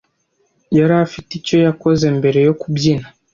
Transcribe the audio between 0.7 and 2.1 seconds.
yari afite icyo yakoze